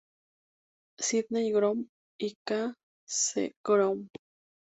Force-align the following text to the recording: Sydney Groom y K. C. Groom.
Sydney 0.99 1.51
Groom 1.51 1.87
y 2.17 2.35
K. 2.43 2.73
C. 3.05 3.53
Groom. 3.63 4.09